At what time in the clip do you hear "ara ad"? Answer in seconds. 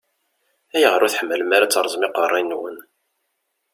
1.55-1.71